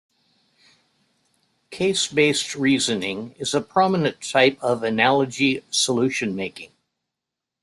Case-based 1.69 2.55
reasoning 2.55 3.35
is 3.37 3.53
a 3.53 3.61
prominent 3.61 4.19
type 4.19 4.57
of 4.59 4.81
analogy 4.81 5.63
solution 5.69 6.33
making. 6.33 6.71